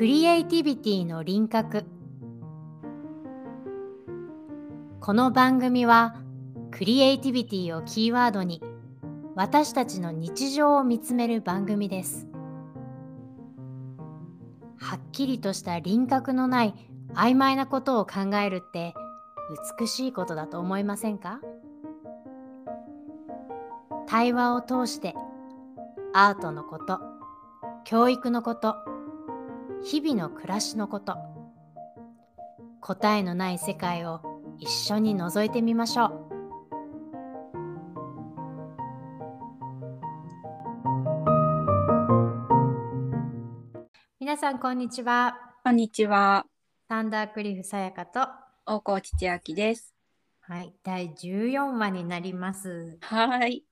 [0.00, 1.84] クリエイティビティの輪郭。
[4.98, 6.14] この番組は
[6.70, 8.62] クリエイティビティをキーワードに
[9.34, 12.26] 私たちの日常を見つめる番組です。
[14.78, 16.74] はっきりとした輪郭のない
[17.12, 18.94] 曖昧なことを考えるって
[19.78, 21.40] 美しいことだと思いませんか？
[24.06, 25.14] 対話を通して
[26.14, 27.00] アートのこと
[27.84, 28.76] 教育のこと
[29.82, 31.16] 日々の暮らしのこと
[32.80, 34.20] 答えのない世界を
[34.58, 36.30] 一緒に覗いてみましょう
[44.18, 46.46] 皆さんこんにちはこんにちは。
[46.88, 48.26] サンダークリフさやかと
[48.64, 49.99] 大河内千秋です。
[50.50, 53.62] はい第14話になりますはい。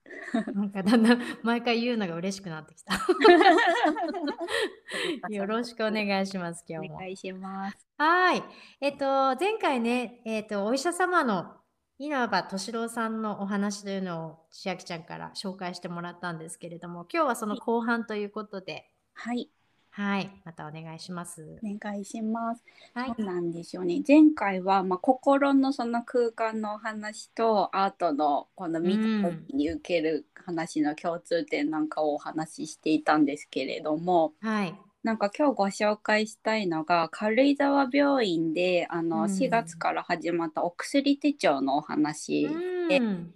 [0.54, 2.94] なんかだんだん毎回言うのが嬉しくなってきた
[5.28, 7.84] よろしくお願いします今日もお願いします。
[7.98, 8.44] はい。
[8.80, 11.56] えっと、前回ね、えっと、お医者様の
[11.98, 19.50] 稲葉敏郎さんのお話というのを千秋ちゃんから紹介してもらったんですけれども、今日はその後半ということで、はい。
[19.98, 20.30] はい。
[20.44, 21.58] またお願いします。
[21.60, 22.62] お願いします。
[22.94, 23.26] はいそう。
[23.26, 24.00] なんでしょうね。
[24.06, 34.74] 前回は、まあ、心のその空間のお話とアートのこの見た時に受ける話の共通点なんかをお話ししていたんですけれども、はい。
[35.02, 43.34] なんか今日ご紹介したいのが軽井沢病院であの、うん4月から始まったお薬手帳のお話うん。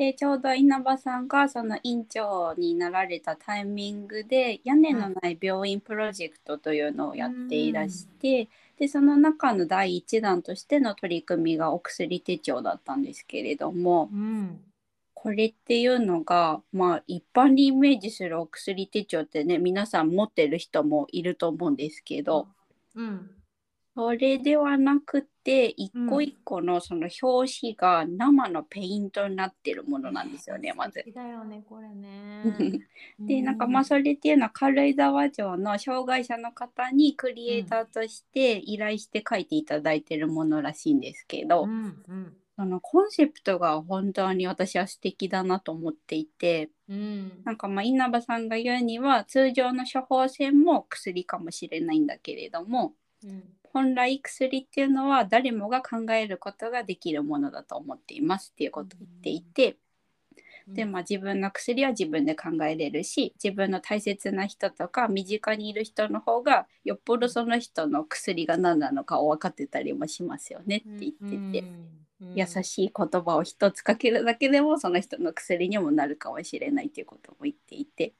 [0.00, 8.48] でちょうど稲葉さんがその院長になられたタイミングで屋根のない病院プロジェクトというのをやっていらして、
[8.78, 14.60] でその中の第一弾としての取り組みがお薬手帳だったんですけれどもうん。
[15.12, 22.48] これっていうのがまあ一般にイメージするお薬手帳ってね皆さん持ってる人もいると思うんですけど。
[22.94, 23.30] うん。
[24.00, 31.04] それではなくて一個一個のその表紙が生のペイントになってるものなんですよね、まず素。
[31.04, 32.80] 敵だよね、これね。
[33.20, 42.02] でなんかまあそれっていうのは軽井沢城の障害者の方にクリエイターとして依頼して書いていただいてるものらしいんですけど、うん。
[42.08, 42.32] うん。
[42.56, 47.42] そのコンセプトが本当に私は素敵だなと思っていてうん。
[47.44, 53.42] なんかまあ稲葉さんが言うには通常の処方箋も薬かもしれないんだけれどもうん。
[53.72, 59.76] 本来薬っていうのは誰もが考えることができるものだと思っていますっていうことを言っていて、
[60.68, 71.68] でまあ自分の薬は自分で考えれるし自分の大切な人とか身近にいる人の方がよっぽどその人の薬が何なのかを分かってたりもしますよねって言ってて、
[72.34, 78.12] 優しい言葉を一つかけるだけでもその人の薬にもなるかもしれないっていうことも言っていて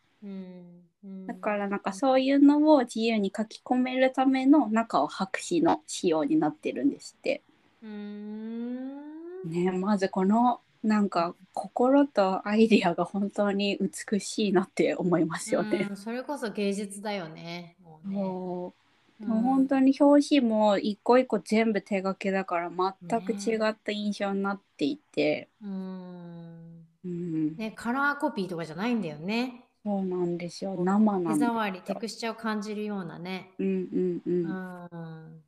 [1.27, 7.43] だからなんかそういうのを自由に書き込めるための中を白紙の仕様になってるんですって。
[7.83, 9.01] うーん。
[9.45, 15.87] ねまずこのなんか心とアイディアが本当に美しいなって思いますよね。
[15.91, 17.77] うんそれこそ芸術だよね。
[17.83, 18.75] もうねも
[19.21, 26.87] う本当に表紙も一個一個全部手書きだから全く違った印象になっていて、うん。
[27.05, 29.65] うんね、カラーコピーとかじゃないんだよね。
[29.85, 33.51] そうなんですよ生なん手触り、テクスチャーを感じるようなね。
[33.59, 35.43] うんうんうん、うん。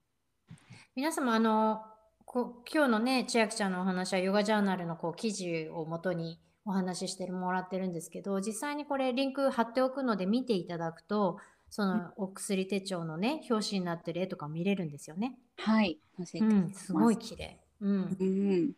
[0.94, 1.82] 皆様、あの、
[2.25, 11.38] こ今日のね、千秋ちゃんのお話はヨガジャーナルのこう記事をもとにお話ししてもらってるんですけど、実際にこれリンク貼っておくので見ていただくと、
[11.69, 15.38] そのお薬手帳のね、表紙になってる絵とか見れるんですよね。
[15.59, 17.59] はい載せてうん、すごい綺麗。
[17.81, 18.16] うん。
[18.19, 18.72] うん、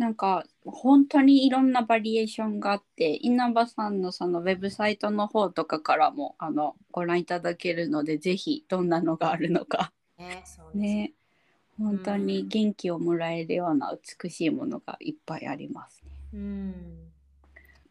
[0.00, 9.92] なんか本当にいろんなバリエーションがあって稲葉さんのそのウェブサイトの方とかからもあのご覧いただけるのでぜひどんなのがあるのか。
[10.16, 11.12] ね、そうですね。
[11.78, 16.12] 本当に元気をもらえるような美しいものがいっぱいありますね。
[16.32, 17.10] うん。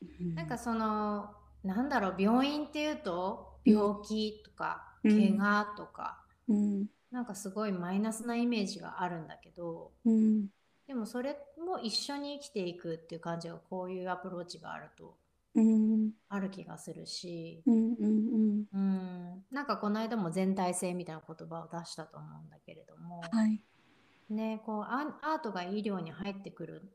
[0.02, 0.48] うんなん。
[0.48, 1.30] かその、
[1.64, 3.74] なんだろう、病院っていうと、うん。
[3.74, 5.12] 病気とか、うん。
[5.12, 6.88] 怪我とか、うん。
[7.12, 10.50] なんかすごいマイナスなイメージがあるんだけど、うん
[10.90, 15.16] でもそれも一緒に生きていくっていう感じが、こういうアプローチがあると、
[15.54, 16.12] うん。
[16.30, 23.62] ある気がするし、うんうんうん、なんかこの間も全体性みたいな言葉を出したと思うんだけれども、はい。
[24.32, 26.92] ね、こうアアートが医療に入ってくる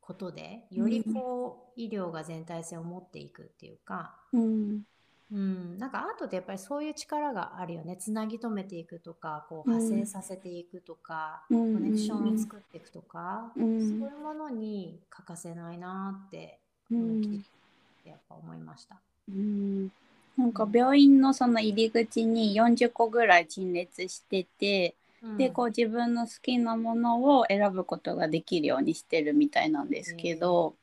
[0.00, 4.82] ことでよりこう、医療が全体性を持っていくっていうか、うん
[5.32, 7.96] うん、なんかアートってやっぱりそういう力があるよね。
[7.96, 9.78] つなぎ止めていくとかこううん。
[9.78, 13.80] 派生させていくとか、うんコネクションを作っていくとか、うん。
[13.80, 16.58] そういうものに欠かせないなって、
[16.90, 17.42] ういん
[18.04, 18.96] てやっぱ思いました。
[19.30, 19.90] うん。
[20.36, 25.38] なんか病院のその入り口に40個ぐらい陳列してて、うん。
[25.38, 30.74] でこう自分の好きなものを選ぶことができるようにしてるみたいなんですけど、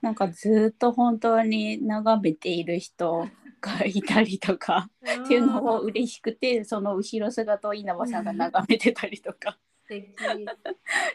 [0.00, 3.28] なんかずっと本当に眺めている人
[3.62, 4.90] がいたりとか
[5.24, 9.56] っていうのを嬉しくてその後ろ姿を稲葉さんが眺めてたりとか。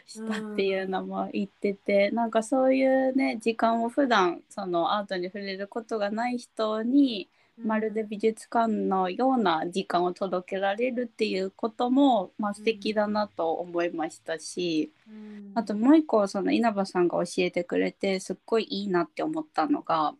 [0.06, 7.28] したっていうのも言ってて、なんかそういうね時間を普段そのアートに触れることがない人に
[7.64, 15.52] まるで美術館のような時間を届けられるっていうことも、まあ、素敵だなと思いましたし、うん。
[15.54, 20.16] あともう一個その稲葉さんが教えてくれてすっごいいいなって思ったのがうん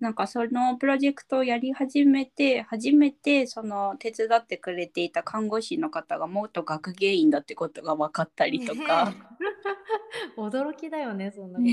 [0.00, 9.12] なんかそのプロジェクトをやり始めて初めてその手伝ってくれていた看護師の方が元学芸員だってことが分かったりとか。
[10.36, 11.64] 驚きだよねそんなこ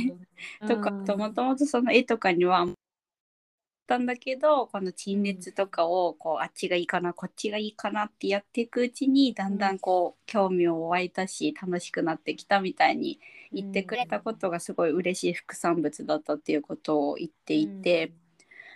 [0.68, 2.68] と、とかもともとその絵とかにはあ
[3.86, 13.20] ったんだけどこの陳列とかをこうあっちがいいかなこっちがいいかなってやっていくうちにだんだんこう興味を湧いたし楽しくなってきたみたいに
[13.54, 18.12] 言ってくれたことがすごい嬉しい副産物だったっていうことを言っていて、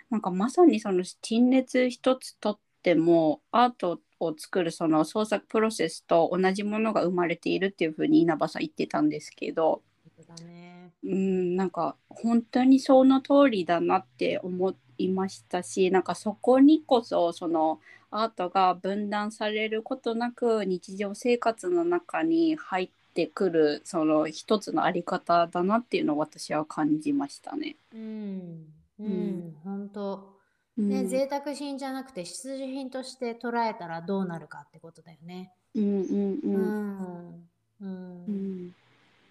[0.08, 9.82] なんかまさにその陳列一つとってもアートを作るその創作プロセスと同じものが生まれているっていうふうに稲葉さん言ってたんですけど。
[9.84, 9.90] うん
[10.24, 10.92] そうだね。
[11.02, 14.74] うん、なんか本当にその通りだなって思
[15.04, 17.80] いましたしなんかそこにこそその
[18.10, 27.76] アートが分断されることなく日常生活の中に入ってくるその一つのあり方だなっていうのを私は感じましたね。
[27.92, 28.66] うん。
[28.98, 29.44] ううん。
[29.48, 30.38] ん本当。
[30.76, 30.86] うん。
[30.88, 35.52] ね、贅沢品じゃなくて必需品として捉えたらどうなるかってことだよね。
[35.74, 36.74] うんうんううん。
[37.00, 37.50] ん、
[37.80, 38.28] うん。
[38.28, 38.72] うん。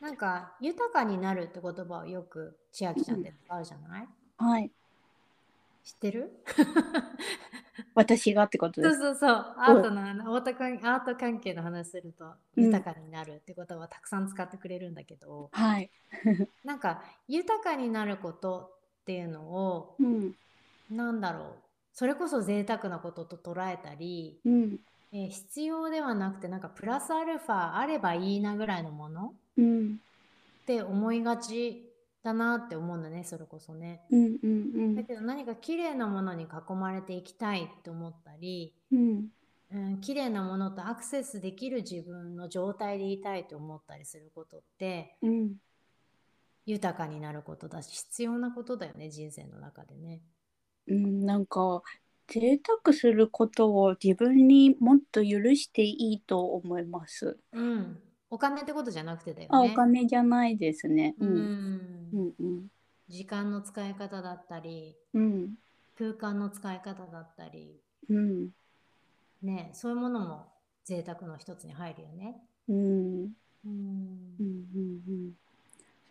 [0.02, 4.10] なんか豊かになるって言葉をよく千秋ちゃんって使うじゃない？
[4.38, 4.72] はい
[5.84, 6.44] 知ってる？
[7.96, 9.00] 私がってことです。
[9.00, 9.56] そうそうそう。
[9.58, 12.64] アートの話アート関アート関係の話するとうん。
[12.66, 15.90] 豊かになるって言葉をたくさん使ってくれるんだけど、はい。
[16.64, 18.72] なんか豊かになること
[19.02, 20.36] っていうのをうん。
[20.90, 21.54] なんだろう。
[21.94, 24.80] それこそ贅沢なことと捉えたり、うん。
[25.12, 30.00] えー必要ではなくてなんかプラスアルファあればいいなぐらいのものうん。
[30.64, 31.89] って思いがち
[32.24, 34.02] だなって思うんだねそれこそね。
[34.12, 39.28] うんうんだけど何か綺麗なものに囲まれていきたいって思ったり、うん
[39.72, 45.56] うん、綺麗なものとアクセスできる自分の状態でいたいと思ったりすることってうん
[46.66, 50.22] 豊かになることだし必要なことだよね人生の中でね。
[50.88, 51.82] うん、なんか
[52.28, 57.40] 贅沢することを自分にもっと許していいと思います。
[57.54, 59.72] うん、お金ってことじゃなくてだよあ、ね。
[59.72, 61.16] お金じゃないですね。
[61.20, 61.36] ううん。
[61.36, 62.68] ん、うん、うん、
[63.08, 65.56] 時間の使い方だったりうん、
[65.98, 68.50] 空間の使い方だったりうん、
[69.42, 70.46] ねそういうものも
[70.86, 72.36] 贅沢の一つに入るよね。
[72.68, 72.78] うん、
[73.66, 74.36] うん。
[74.40, 74.66] うん、
[75.08, 75.34] うん、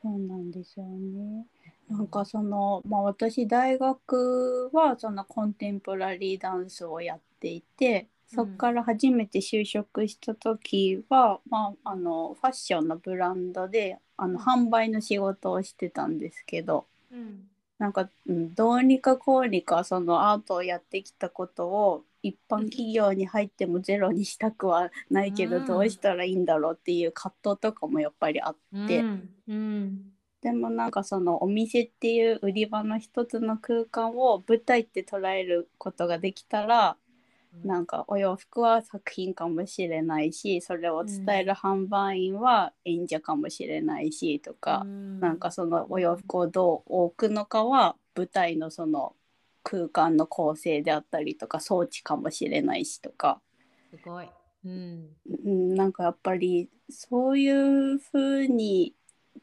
[0.02, 1.46] そうなんですよね。
[1.88, 17.48] なんかその、まあ、私大学はそのコンテンポラリーダンスをやっていてそこから初めて就職した時は、まあ、あのファッションのブランドであの販売の仕事をしてたんですけどうん。
[17.78, 25.64] なんか、うん、どうにかこうにかそのアートをやってきたことを一般企業に入ってもゼロにしたくはないけど、うん。
[25.64, 28.56] どうしたらいいんだろうっていう葛藤とかもやっぱりあっ
[28.88, 28.98] て。
[28.98, 29.28] うん。
[29.46, 30.12] うん。
[30.40, 36.96] でもなんかそのお店っていう売り場の一つの空間を舞台って捉えることができたら
[37.64, 44.86] なんかお洋服は作品かもしれないしそれを伝える販売員は演者かもしれないしとか、
[45.20, 49.14] なんかそのお洋服をどう置くのかは舞台のその
[49.62, 53.40] 空間の構成であったりとか装置かもしれないしとか、
[53.90, 54.28] すごい。
[54.64, 55.08] うん。
[55.44, 58.94] うん、なんかやっぱりそういうふうに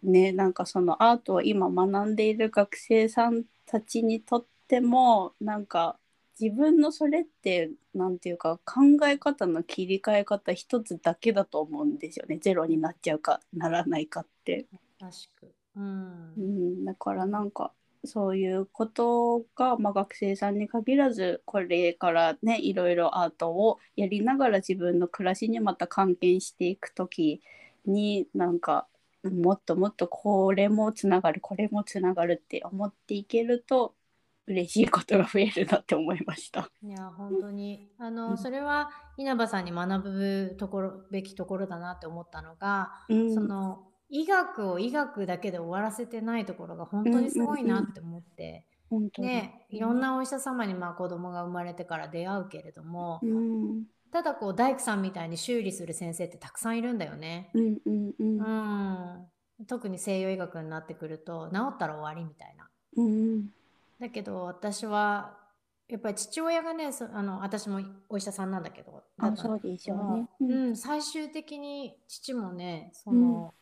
[0.03, 5.97] ねなんかそのアートを今学んでいる学生さんたちにとってもなんか
[6.39, 14.65] 自分のそれってなんていうか考え方の切り替え方一つだけだと思うんですよねゼロになっちゃうかならないかって。
[14.99, 15.53] 確く。
[15.75, 17.73] うんうん、だからなんか
[18.05, 27.41] そういうことが、まあ、学生さんに限らずこれからねいろいろアートをやりながら自分の暮らしにまた関係していく時
[27.85, 28.87] になんか
[29.23, 33.95] もっともっとこれもつながるこれもつながるって思っていけると
[34.47, 36.69] 嬉しいことが増えるなって思いました。
[36.83, 37.89] いや本当に。
[37.97, 38.37] あの、うん。
[38.37, 43.33] それは稲葉さんに学ぶところべきところだなって思ったのが、うん。
[43.33, 53.85] その医学を医学だけで終わらせてないところが本当にすごいなって思って、本当だね、いろんなお医者様にまあ子供が生まれてから出会うけれども、うん。
[54.11, 57.49] ただこう大工さんみたいに修理する先生ってたくさんいるんだよね。
[57.53, 58.39] うんうんうん。
[59.59, 62.69] うん、特に西洋医学になってくると治ったら終わりみたいな。
[62.97, 63.49] うん
[63.99, 65.37] だけど私は
[65.87, 70.27] やっぱり父親がねそあの私もお医者さんなんだけどだそうでしょうね。
[70.41, 70.71] ううん。
[70.71, 73.53] ん、最終的に父もねその、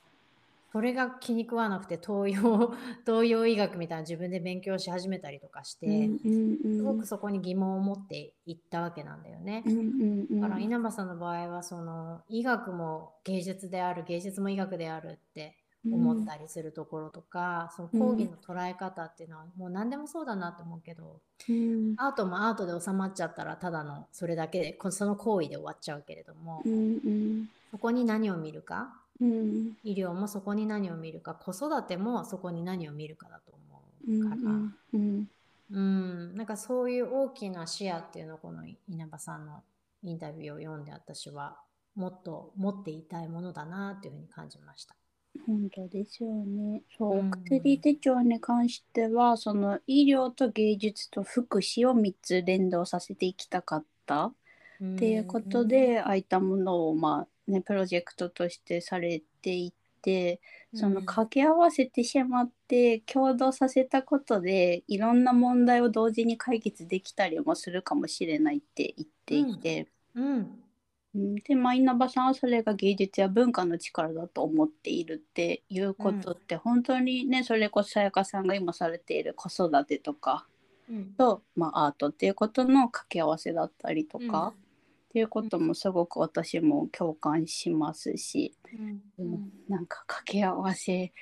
[0.71, 2.73] それが気に食わなくて東洋
[3.05, 6.77] 東洋医学みたいな自分で勉強し始めたりとかして、うんうんうん。
[6.77, 9.63] すごくそこに疑問を持っていったわけなんだよね。
[9.65, 10.41] うんうんうん。
[10.41, 21.95] だから稲葉さんの場合はその医学も芸術である芸術も医学であるって思ったりするところとか、その講義の捉え方っていうのはもう何でもそうだなと思うけど、うん。
[21.97, 26.75] アートもアートで収まっちゃったらただのそれだけでこその行為で終わっちゃうけれども、うんう
[27.09, 27.49] ん。
[27.71, 29.77] そこに何を見るかうん。
[29.83, 34.75] 医療もそこに何を見るか子育てもそこに何を見るかだと思うんうから、うん。
[34.93, 35.27] うん。
[35.71, 39.63] うん、なんかそういう大きな視野っていうのをこの稲葉さんの
[40.03, 41.57] インタビューを読んで私は
[41.95, 44.95] もっと持っていたいものだなっていうふうに感じました。
[45.45, 46.83] 本当ですよね。
[46.97, 47.31] そう、うん。
[47.31, 54.33] 薬手帳に関してはその医療と芸術と福祉を3つ連動させていきたかったっ
[54.95, 60.39] っていうことで、ああいったものをまあねプロジェクトとしてされていて
[60.73, 69.87] その掛け合わせてしまって共同させたことでいろんな問題を同時に解決できたりもするかもしれないって言っていて。
[70.15, 70.25] うん。
[70.25, 70.59] うん
[71.15, 80.48] で、まあ、稲葉さんはそれが芸術や文化の力だと思っているっていうことって、本当にねそれこそさやかさんが今されている子育てとか
[80.89, 81.13] うん。
[81.13, 84.63] と、まあ、アートっていうことの掛け合わせだったりとか、うん
[85.13, 89.01] っていうこともすごく私も共感しますし、うん。
[89.20, 89.51] うん。
[89.70, 91.13] なんか掛け合わせ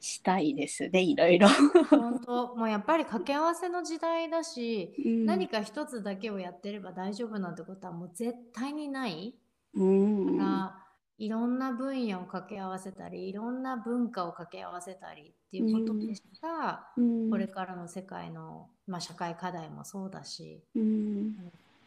[0.00, 1.48] したいですねいろいろ。
[1.90, 2.54] 本当。
[2.56, 5.26] もうやっぱり掛け合わせの時代だし、うん。
[5.26, 9.34] 何か一つだけをやってれば大丈夫なんてことはもう絶対にない。
[9.74, 10.38] うん。
[10.38, 10.84] から、
[11.18, 17.30] いろんな分野を掛け合わせたりいろんな文化を掛け合わせたりっていうことでしか、うん。
[17.30, 21.34] これからの世界の、まあ、社会課題もそうだしうん。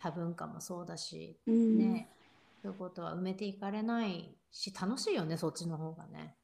[0.01, 1.77] 多文化もそうだし、うん。
[1.77, 2.09] ね
[2.61, 6.35] そういうことは埋めていかれないし楽しいよねそっちの方がね。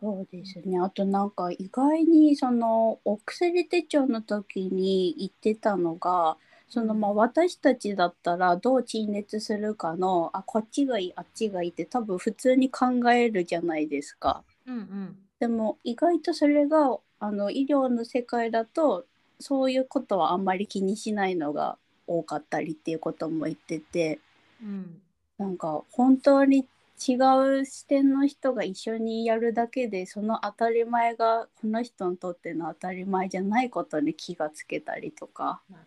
[0.00, 0.78] そうですね。
[0.78, 6.36] あとなんか意外にそのお薬手帳の時に言ってたのが、
[6.68, 14.44] そのまあ私たちだったらどう陳列するかの、あ、こっちがいい、あっちがいいって多分普通に考えるじゃないですか。
[14.66, 15.16] うんうん。
[15.40, 19.06] でも意外とそれがあの医療の世界だと
[19.40, 21.76] そういうことはあんまり気にしないのが
[22.06, 24.20] 多かったりっていうことも言ってて、
[24.62, 25.00] うん。
[25.38, 26.66] なんか本当に
[26.98, 35.84] 違う視点の人が一緒にやるだけでその当たり前がこの人にとっての当たり前じゃないことに気がつけたりとか、なる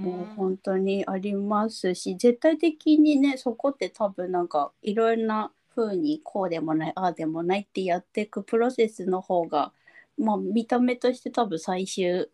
[0.00, 9.72] もう本当にありますし絶対的にねそこって多分なんかいろんな風にこうでもないああでもないってやっていくプロセスの方が、
[10.18, 12.28] まあ、見た目として多分最終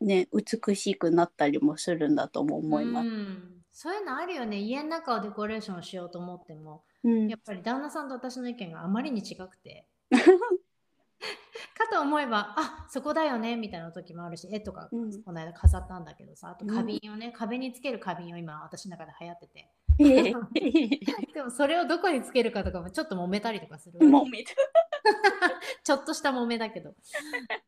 [0.00, 3.06] ね美しくなったりもするんだとも思います。
[3.06, 3.58] うん。
[3.72, 4.58] そういうのあるよね。
[4.58, 7.28] 家の中をデコレーションしようと思ってもうん。
[7.28, 9.86] やっぱり旦那さんと私の意見があまりに違くて。
[11.76, 15.22] かと思えばあそこだよねみたいな時もあるし絵とかうん。
[15.22, 19.70] この間飾ったんだけどさあと花瓶をね、壁につける花瓶を今私の中で流行ってて。
[20.00, 20.32] え
[21.34, 24.06] でもそれをどこにつけるかとかもちょっと揉めたりとかするわけ。
[24.06, 24.54] もうめちゃ
[25.82, 26.94] ちょっとした揉めだけど。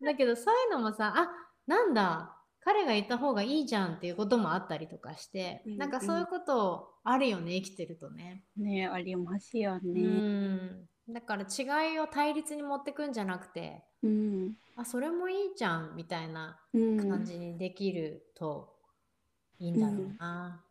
[0.03, 1.31] だけどそういうのもさ、あ
[1.67, 8.45] なんだ、彼がいた方がいいじゃんっていうこともあったりとかして、うんなんかそういうことあるよね、生きてるとね。
[8.57, 10.03] ねありますようね。
[10.03, 10.89] ん。
[11.09, 18.75] だから違いを対立に持ってくんじゃなくて、うんあ、それもいいじゃんみたいなうん感じにできると
[19.59, 20.65] いいんだろうな。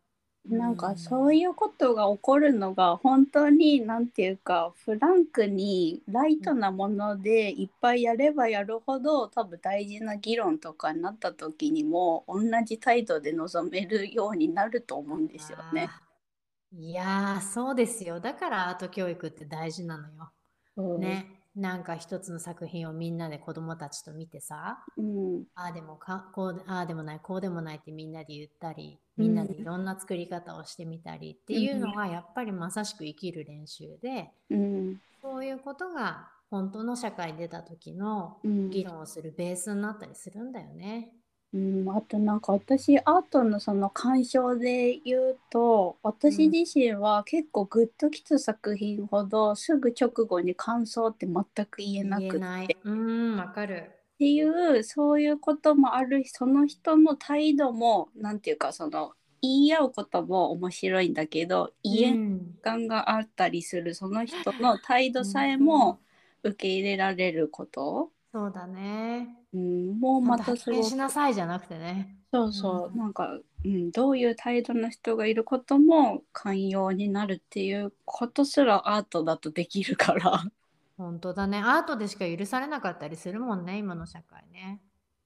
[0.46, 15.90] なんかそういうことが起こるのが本当に何て言うかフランクにライトなものでいっぱいやればやるほど多分大事な議論とかになった時にも同じ態度で臨めるようになると思うんですよね。
[16.72, 18.20] いやー、そうですよ。
[18.20, 20.32] だからアート教育って大事なのよ。
[20.78, 21.39] うんね。
[21.56, 25.44] なんか一つの作品をみんなで子供たちと見てさ、うん。
[25.56, 34.98] ああでもか、こうで、ああでもない、こうでもないってみんなで言ったり、みんなでいろんな作り方をしてみたりっていうのがやっぱりまさしく生きる練習で、うん。
[35.22, 38.70] そういうことが本当の社会に出た時のうん。
[38.70, 41.12] 議論をするベースになったりするんだよね。
[41.52, 52.78] うん、あとなんか私アートのその鑑賞で言うと私自身は結構グッときた作品ほどすぐ直後に感想って全く言えなく言えない。
[52.84, 53.92] うーん、わかる。
[54.16, 56.24] っていうそういうこともある。
[56.26, 63.96] その人の態度もなんていうかその言い合うことも面白いんだけど言えん時間があったりする。
[63.96, 66.00] その人の態度さえも
[66.44, 69.39] 受け入れられること、そうだね。
[69.54, 72.16] うん、もうまた発見すごくしなさいじゃなくてね。
[72.32, 80.44] そうそう、うんなんか、うん、どういう態度の人がいることも寛容になるっていうことすらアートだとできるから。
[80.98, 81.58] 本当だね。
[81.60, 84.82] アートでしか許されなかったりするもんね、今の社会ね。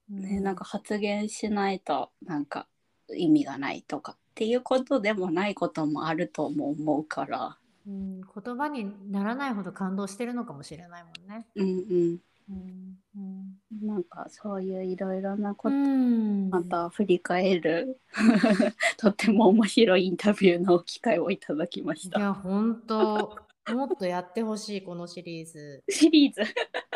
[0.08, 2.66] ね、なんか発言しないとなんか
[3.14, 7.58] 意味がないとかっていうことでもないこともあるとも思うから。
[7.86, 11.46] うん、言葉にならないほど感動してるのかもしれないもんね。
[11.54, 11.70] うんう
[12.14, 12.18] ん。
[12.48, 12.98] うん。
[13.16, 16.50] うんなんかそういういろいろなこうとん。
[16.50, 18.00] また振り返る。
[18.98, 22.18] とても面白いインタビューの機会をいただきました。
[22.18, 25.82] いや、本当もっとやってほしい、このシリーズ。
[25.88, 26.42] シリーズ。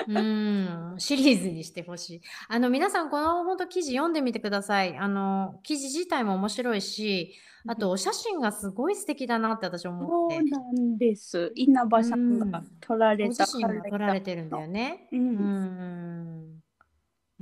[0.07, 2.21] うん、シリーズにしてほしい。
[2.49, 4.97] あの、皆さん、この本当記事読んでみてください。
[4.97, 7.35] あの、記事自体も面白いし、
[7.67, 10.51] あと、お写真がすごい素敵だなって私思そうって。
[10.51, 11.53] なんです。
[11.55, 15.09] 稲葉さんが撮られたご自身が撮られてるんだよね。
[15.13, 15.17] う。
[15.17, 15.41] うんん。
[15.41, 16.59] うん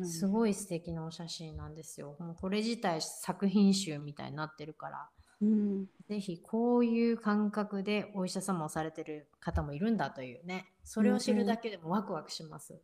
[0.04, 2.16] すごい素敵なお写真なんですよ。
[2.20, 5.08] もうこれ自体作品集みたいになってるから。
[5.42, 5.86] うん。
[6.08, 10.66] ぜひこういう感覚でお医者様をされてる方もいるんだというね。
[10.84, 12.74] それを知るだけでもワクワクします。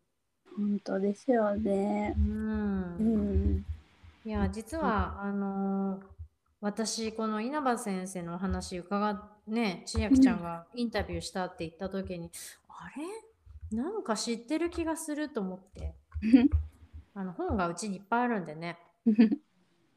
[0.56, 2.20] 本当ですよねう。
[2.20, 3.02] んう。
[3.02, 3.64] ん。
[4.24, 6.02] いや、実は、あのー
[6.64, 12.30] 私、この稲葉先生のお話伺っね、千秋ちゃんがインタビューしたって言った時に、
[12.68, 12.88] あ
[13.72, 13.76] れ？
[13.76, 15.94] なんか知ってる気がすると思って、
[17.14, 18.78] あの本がうちにいっぱいあるんでね、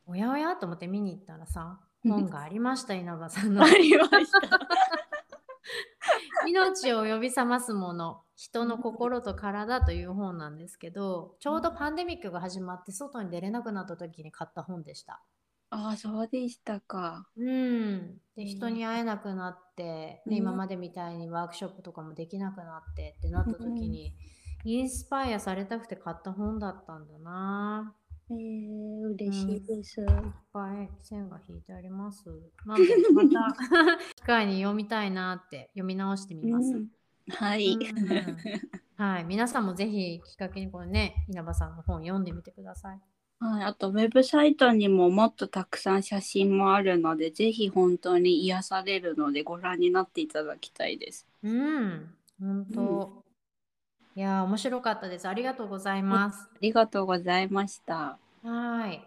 [0.08, 3.70] おやおやと思って見に行ったらさ、本がありました、稲葉さんのあ。
[3.70, 4.60] りました。
[6.48, 15.24] 命を呼び覚ますもの人の心と体という本なんですけどちょうどパンデミックが始まって外に出れなくなった時に買った本でした。
[15.72, 17.28] ああ、そうでしたか。
[17.36, 24.14] うん、うんで人に会えなくなって、うんね、今までみたいにワークショップとかもできなくなってってなった時に、
[24.64, 27.96] インスパイアされたくて買った本だったんだな。
[29.20, 30.02] えー、嬉しいです。
[30.02, 30.08] いっ
[30.52, 32.26] ぱい線が引いてあります。
[32.66, 33.58] なんでまた
[34.16, 36.76] 機会に読みたいなって読み直してみます。
[36.76, 36.88] うん
[37.30, 37.74] はい。
[37.74, 38.38] うん
[38.98, 43.00] はい、皆さんもぜひきっかけにこれね、稲葉さんの本読んでみてください。
[43.40, 51.28] はい、あとウェブサイトにももっとたくさん写真もあるので、ぜひ本当に癒されるのでご覧になっていただきたいです。
[51.44, 53.24] うん、本当。
[54.16, 55.28] いやー、面白かったです。
[55.28, 56.48] ありがとうございます。
[56.54, 58.18] ありがとうございました。
[58.46, 59.02] はい。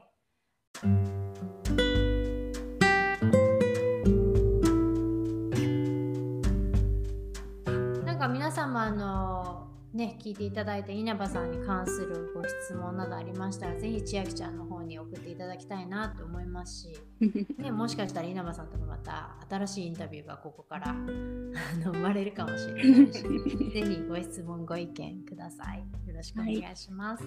[8.04, 16.98] なんか皆様あのね聞いていただいた稲葉さんに関するご質問などありましたらぜひ千秋ちゃんの方に送っていただきたいなと思いますし、
[17.58, 23.22] ね、もしかしたら稲葉さんともまた新しいインタビューがここからあの生まれるかもしれないし
[23.70, 27.24] ぜひご質問ご意見くださいよろしくお願いします。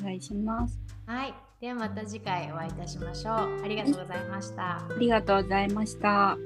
[0.00, 0.80] お願いします。
[1.06, 3.62] はい、ではまた次回お会いいたしましょう。
[3.62, 4.78] ありがとうございました。
[4.78, 6.36] ありがとうございました。